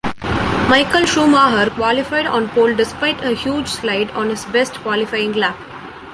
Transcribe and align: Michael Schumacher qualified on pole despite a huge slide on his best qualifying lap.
Michael 0.67 1.05
Schumacher 1.05 1.69
qualified 1.75 2.25
on 2.25 2.49
pole 2.49 2.73
despite 2.73 3.23
a 3.23 3.35
huge 3.35 3.67
slide 3.67 4.09
on 4.15 4.31
his 4.31 4.45
best 4.45 4.73
qualifying 4.79 5.33
lap. 5.33 5.59